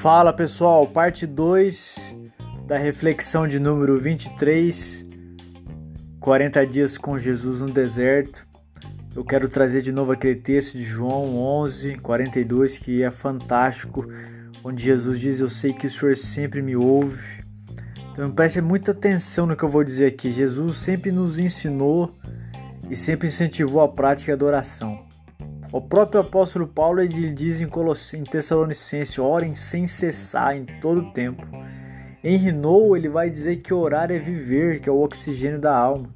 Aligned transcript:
Fala 0.00 0.32
pessoal, 0.32 0.86
parte 0.86 1.26
2 1.26 2.16
da 2.66 2.78
reflexão 2.78 3.46
de 3.46 3.60
número 3.60 4.00
23, 4.00 5.04
40 6.18 6.66
dias 6.66 6.96
com 6.96 7.18
Jesus 7.18 7.60
no 7.60 7.70
deserto. 7.70 8.46
Eu 9.14 9.22
quero 9.22 9.46
trazer 9.46 9.82
de 9.82 9.92
novo 9.92 10.10
aquele 10.10 10.36
texto 10.36 10.78
de 10.78 10.84
João 10.84 11.36
11, 11.36 11.96
42, 11.96 12.78
que 12.78 13.02
é 13.02 13.10
fantástico, 13.10 14.06
onde 14.64 14.82
Jesus 14.82 15.20
diz: 15.20 15.38
Eu 15.38 15.50
sei 15.50 15.74
que 15.74 15.86
o 15.86 15.90
Senhor 15.90 16.16
sempre 16.16 16.62
me 16.62 16.74
ouve. 16.74 17.44
Então 18.10 18.30
preste 18.30 18.62
muita 18.62 18.92
atenção 18.92 19.44
no 19.44 19.54
que 19.54 19.62
eu 19.62 19.68
vou 19.68 19.84
dizer 19.84 20.06
aqui. 20.06 20.30
Jesus 20.30 20.78
sempre 20.78 21.12
nos 21.12 21.38
ensinou 21.38 22.16
e 22.88 22.96
sempre 22.96 23.28
incentivou 23.28 23.82
a 23.82 23.88
prática 23.88 24.34
da 24.34 24.46
oração. 24.46 25.09
O 25.72 25.80
próprio 25.80 26.20
apóstolo 26.20 26.66
Paulo 26.66 27.00
ele 27.00 27.30
diz 27.30 27.60
em, 27.60 27.68
Coloss... 27.68 28.12
em 28.14 28.24
Tessalonicenses: 28.24 29.18
orem 29.18 29.54
sem 29.54 29.86
cessar 29.86 30.56
em 30.56 30.64
todo 30.80 31.12
tempo. 31.12 31.46
Em 32.24 32.36
Renou 32.36 32.96
ele 32.96 33.08
vai 33.08 33.30
dizer 33.30 33.56
que 33.56 33.72
orar 33.72 34.10
é 34.10 34.18
viver, 34.18 34.80
que 34.80 34.88
é 34.88 34.92
o 34.92 35.00
oxigênio 35.00 35.60
da 35.60 35.74
alma. 35.74 36.08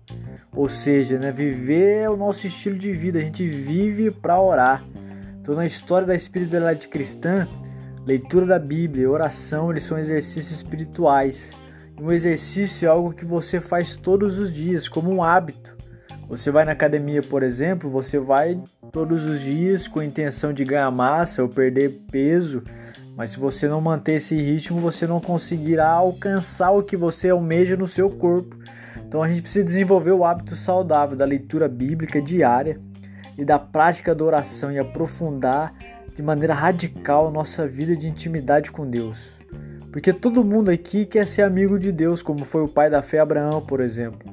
Ou 0.54 0.68
seja, 0.68 1.18
né, 1.18 1.32
viver 1.32 2.02
é 2.02 2.10
o 2.10 2.16
nosso 2.16 2.46
estilo 2.46 2.77
de 2.77 2.92
vida, 2.92 3.18
a 3.18 3.22
gente 3.22 3.46
vive 3.46 4.10
para 4.10 4.40
orar. 4.40 4.84
Então, 5.40 5.55
na 5.55 5.66
história 5.66 6.06
da 6.06 6.14
espiritualidade 6.14 6.88
cristã, 6.88 7.48
leitura 8.06 8.46
da 8.46 8.58
Bíblia 8.58 9.05
e 9.05 9.06
oração 9.06 9.70
eles 9.70 9.82
são 9.82 9.98
exercícios 9.98 10.50
espirituais. 10.50 11.52
Um 12.00 12.10
exercício 12.10 12.86
é 12.86 12.88
algo 12.88 13.12
que 13.12 13.24
você 13.24 13.60
faz 13.60 13.94
todos 13.94 14.38
os 14.38 14.52
dias, 14.52 14.88
como 14.88 15.12
um 15.12 15.22
hábito. 15.22 15.77
Você 16.28 16.51
vai 16.51 16.64
na 16.64 16.73
academia, 16.73 17.23
por 17.23 17.42
exemplo, 17.42 17.91
você 17.91 18.19
vai 18.19 18.60
todos 18.91 19.27
os 19.27 19.41
dias 19.41 19.87
com 19.87 20.01
a 20.01 20.05
intenção 20.05 20.52
de 20.52 20.64
ganhar 20.64 20.91
massa 20.91 21.42
ou 21.42 21.48
perder 21.48 22.00
peso, 22.11 22.62
mas 23.17 23.33
se 23.33 23.39
você 23.39 23.69
não 23.69 23.80
manter 23.80 24.14
esse 24.14 24.36
ritmo, 24.36 24.80
você 24.80 25.06
não 25.06 25.20
conseguirá 25.20 25.89
alcançar 25.89 26.70
o 26.70 26.83
que 26.83 26.97
você 26.97 27.30
almeja 27.30 27.77
no 27.77 27.86
seu 27.86 28.11
corpo. 28.11 28.56
Então 29.06 29.22
a 29.22 29.28
gente 29.28 29.42
precisa 29.42 29.64
desenvolver 29.64 30.12
o 30.12 30.25
hábito 30.25 30.56
saudável 30.56 31.17
da 31.17 31.25
leitura 31.25 31.69
bíblica 31.69 32.20
diária 32.20 32.80
e 33.39 33.45
da 33.45 33.58
prática 33.58 34.14
da 34.14 34.25
oração 34.25 34.72
e 34.72 34.78
aprofundar 34.78 35.75
de 36.14 36.22
maneira 36.22 36.55
radical 36.55 37.30
nossa 37.30 37.67
vida 37.67 37.97
de 37.97 38.08
intimidade 38.08 38.72
com 38.72 38.89
Deus. 38.89 39.39
Porque 39.92 40.12
todo 40.12 40.42
mundo 40.42 40.70
aqui 40.70 41.06
quer 41.06 41.27
ser 41.27 41.42
amigo 41.42 41.78
de 41.78 41.92
Deus, 41.92 42.22
como 42.22 42.45
foi 42.45 42.62
o 42.62 42.69
pai 42.69 42.91
da 42.91 43.02
fé 43.02 43.20
Abraão, 43.20 43.61
por 43.61 43.80
exemplo. 43.80 44.33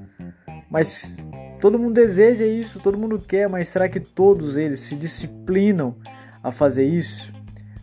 Mas 0.72 1.18
Todo 1.62 1.78
mundo 1.78 1.94
deseja 1.94 2.44
isso, 2.44 2.80
todo 2.80 2.98
mundo 2.98 3.20
quer, 3.20 3.48
mas 3.48 3.70
será 3.70 3.88
que 3.88 4.00
todos 4.00 4.58
eles 4.58 4.80
se 4.80 4.96
disciplinam 4.96 5.96
a 6.44 6.52
fazer 6.52 6.86
isso? 6.86 7.32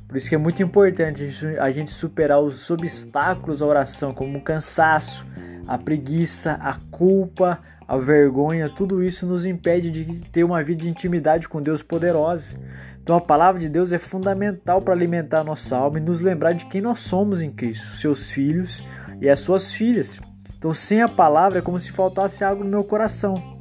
Por 0.08 0.16
isso 0.16 0.28
que 0.28 0.34
é 0.34 0.38
muito 0.38 0.60
importante 0.60 1.24
a 1.60 1.70
gente 1.70 1.92
superar 1.92 2.40
os 2.40 2.68
obstáculos 2.72 3.62
à 3.62 3.66
oração, 3.66 4.12
como 4.12 4.38
o 4.38 4.42
cansaço, 4.42 5.24
a 5.64 5.78
preguiça, 5.78 6.54
a 6.60 6.74
culpa, 6.90 7.60
a 7.86 7.96
vergonha, 7.96 8.68
tudo 8.68 9.00
isso 9.00 9.24
nos 9.24 9.46
impede 9.46 9.90
de 9.90 10.04
ter 10.30 10.42
uma 10.42 10.60
vida 10.64 10.82
de 10.82 10.90
intimidade 10.90 11.48
com 11.48 11.62
Deus 11.62 11.80
poderosa. 11.80 12.58
Então 13.00 13.14
a 13.14 13.20
palavra 13.20 13.60
de 13.60 13.68
Deus 13.68 13.92
é 13.92 13.98
fundamental 13.98 14.82
para 14.82 14.92
alimentar 14.92 15.40
a 15.40 15.44
nossa 15.44 15.76
alma 15.76 15.98
e 15.98 16.02
nos 16.02 16.20
lembrar 16.20 16.52
de 16.52 16.66
quem 16.66 16.80
nós 16.80 16.98
somos 16.98 17.40
em 17.40 17.48
Cristo, 17.48 17.94
seus 17.96 18.28
filhos 18.28 18.82
e 19.20 19.28
as 19.28 19.38
suas 19.38 19.72
filhas. 19.72 20.18
Então 20.58 20.74
sem 20.74 21.00
a 21.00 21.08
palavra 21.08 21.60
é 21.60 21.62
como 21.62 21.78
se 21.78 21.92
faltasse 21.92 22.42
algo 22.42 22.64
no 22.64 22.70
meu 22.70 22.82
coração. 22.82 23.57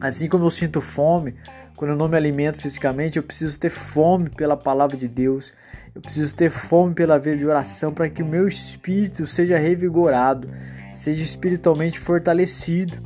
Assim 0.00 0.28
como 0.28 0.46
eu 0.46 0.50
sinto 0.50 0.80
fome, 0.80 1.34
quando 1.76 1.90
eu 1.90 1.96
não 1.96 2.08
me 2.08 2.16
alimento 2.16 2.58
fisicamente, 2.58 3.18
eu 3.18 3.22
preciso 3.22 3.58
ter 3.58 3.68
fome 3.68 4.30
pela 4.30 4.56
palavra 4.56 4.96
de 4.96 5.06
Deus. 5.06 5.52
Eu 5.94 6.00
preciso 6.00 6.34
ter 6.34 6.50
fome 6.50 6.94
pela 6.94 7.18
vida 7.18 7.36
de 7.36 7.46
oração 7.46 7.92
para 7.92 8.08
que 8.08 8.22
o 8.22 8.26
meu 8.26 8.48
espírito 8.48 9.26
seja 9.26 9.58
revigorado, 9.58 10.48
seja 10.92 11.22
espiritualmente 11.22 11.98
fortalecido. 11.98 12.98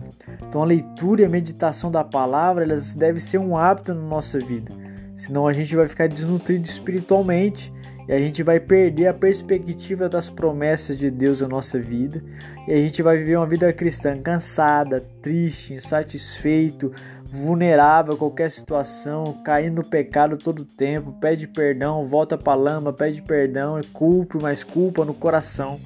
Então 0.48 0.62
a 0.62 0.66
leitura 0.66 1.22
e 1.22 1.24
a 1.24 1.28
meditação 1.28 1.90
da 1.90 2.04
palavra, 2.04 2.62
elas 2.62 2.94
devem 2.94 3.20
ser 3.20 3.38
um 3.38 3.56
hábito 3.56 3.92
na 3.92 4.02
nossa 4.02 4.38
vida. 4.38 4.72
Senão 5.14 5.48
a 5.48 5.52
gente 5.52 5.74
vai 5.74 5.88
ficar 5.88 6.08
desnutrido 6.08 6.66
espiritualmente 6.66 7.72
e 8.06 8.12
a 8.12 8.18
gente 8.18 8.42
vai 8.42 8.60
perder 8.60 9.08
a 9.08 9.14
perspectiva 9.14 10.08
das 10.08 10.28
promessas 10.28 10.98
de 10.98 11.10
Deus 11.10 11.40
na 11.40 11.48
nossa 11.48 11.80
vida 11.80 12.22
e 12.68 12.72
a 12.72 12.76
gente 12.76 13.02
vai 13.02 13.16
viver 13.16 13.36
uma 13.36 13.46
vida 13.46 13.72
cristã 13.72 14.20
cansada, 14.20 15.00
triste, 15.22 15.74
insatisfeito, 15.74 16.92
vulnerável 17.24 18.14
a 18.14 18.16
qualquer 18.16 18.50
situação, 18.50 19.40
caindo 19.44 19.82
no 19.82 19.88
pecado 19.88 20.36
todo 20.36 20.64
tempo, 20.64 21.12
pede 21.12 21.48
perdão, 21.48 22.06
volta 22.06 22.38
para 22.38 22.52
a 22.52 22.56
lama, 22.56 22.92
pede 22.92 23.22
perdão, 23.22 23.80
e 23.80 23.84
culpa, 23.84 24.38
mas 24.40 24.62
culpa 24.62 25.04
no 25.04 25.14
coração. 25.14 25.80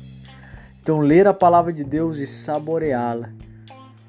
Então, 0.82 1.00
ler 1.00 1.26
a 1.26 1.34
palavra 1.34 1.72
de 1.72 1.84
Deus 1.84 2.18
e 2.18 2.26
saboreá-la. 2.26 3.30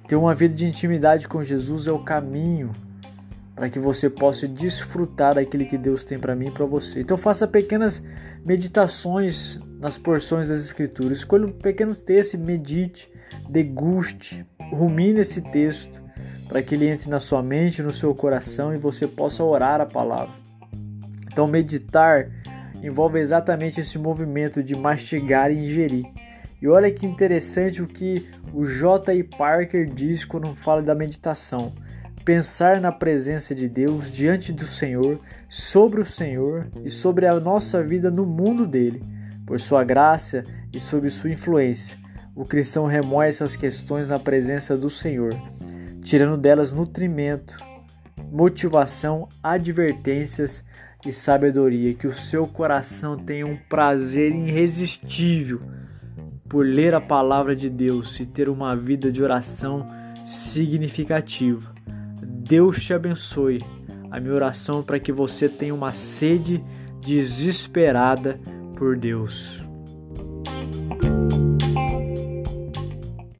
Ter 0.08 0.16
uma 0.16 0.34
vida 0.34 0.56
de 0.56 0.66
intimidade 0.66 1.28
com 1.28 1.44
Jesus 1.44 1.88
é 1.88 1.92
o 1.92 2.00
caminho 2.00 2.72
para 3.60 3.70
que 3.70 3.78
você 3.78 4.10
possa 4.10 4.48
desfrutar 4.48 5.36
daquilo 5.36 5.66
que 5.66 5.78
Deus 5.78 6.06
tem 6.06 6.18
para 6.18 6.34
mim 6.34 6.48
e 6.48 6.52
para 6.52 6.66
você. 6.66 7.02
Então 7.02 7.18
faça 7.18 7.46
pequenas 7.46 8.02
meditações 8.46 9.60
nas 9.82 9.98
porções 9.98 10.48
das 10.48 10.62
escrituras. 10.62 11.18
Escolha 11.18 11.46
um 11.46 11.52
pequeno 11.52 11.94
texto 11.94 12.38
medite, 12.38 13.12
deguste, 13.50 14.46
rumine 14.72 15.20
esse 15.20 15.42
texto 15.42 16.02
para 16.48 16.64
que 16.64 16.74
ele 16.74 16.88
entre 16.88 17.10
na 17.10 17.20
sua 17.20 17.44
mente, 17.44 17.84
no 17.84 17.92
seu 17.92 18.16
coração 18.16 18.74
e 18.74 18.78
você 18.78 19.06
possa 19.06 19.44
orar 19.44 19.82
a 19.82 19.86
palavra. 19.86 20.34
Então 21.30 21.46
meditar 21.46 22.32
envolve 22.82 23.20
exatamente 23.20 23.82
esse 23.82 24.00
movimento 24.00 24.64
de 24.64 24.74
mastigar 24.74 25.52
e 25.52 25.66
ingerir. 25.66 26.06
E 26.62 26.68
olha 26.70 26.90
que 26.90 27.06
interessante 27.06 27.82
o 27.82 27.88
que 27.88 28.26
o 28.54 28.66
J. 28.66 29.22
Parker 29.38 29.86
diz 29.86 30.24
quando 30.24 30.56
fala 30.56 30.82
da 30.82 30.96
meditação 30.96 31.74
pensar 32.30 32.80
na 32.80 32.92
presença 32.92 33.56
de 33.56 33.68
Deus 33.68 34.12
diante 34.12 34.54
do 34.54 34.68
Senhor, 34.68 35.20
sobre 35.48 36.00
o 36.00 36.06
Senhor 36.06 36.70
e 36.86 36.88
sobre 36.88 37.26
a 37.26 37.40
nossa 37.40 37.82
vida 37.82 38.12
no 38.12 38.24
mundo 38.24 38.68
dele, 38.68 39.02
por 39.48 39.60
sua 39.60 39.84
graça 39.84 40.44
e 40.72 40.80
sob 40.80 41.10
sua 41.10 41.32
influência. 41.32 41.98
O 42.36 42.46
cristão 42.46 42.86
remoe 42.86 43.26
essas 43.26 43.56
questões 43.56 44.10
na 44.10 44.20
presença 44.20 44.78
do 44.78 44.92
Senhor, 44.92 45.34
tirando 46.04 46.38
delas 46.38 46.72
nutrimento, 46.72 47.58
motivação, 48.32 49.28
advertências 49.42 50.64
e 51.04 51.12
sabedoria. 51.12 51.96
Que 51.96 52.06
o 52.06 52.14
seu 52.14 52.46
coração 52.46 53.18
tenha 53.18 53.48
um 53.48 53.58
prazer 53.58 54.32
irresistível 54.36 55.64
por 56.48 56.64
ler 56.64 56.94
a 56.94 57.02
palavra 57.02 57.56
de 57.56 57.72
Deus 57.72 58.20
e 58.20 58.26
ter 58.28 58.50
uma 58.50 58.76
vida 58.76 59.12
de 59.12 59.24
oração 59.24 59.84
significativa. 60.24 61.80
Deus 62.22 62.84
te 62.84 62.94
abençoe. 62.94 63.60
A 64.12 64.20
minha 64.20 64.34
oração 64.34 64.80
é 64.80 64.84
para 64.84 65.00
que 65.00 65.12
você 65.12 65.48
tenha 65.48 65.74
uma 65.74 65.94
sede 65.94 66.64
desesperada 67.02 68.40
por 68.76 68.98
Deus. 68.98 69.69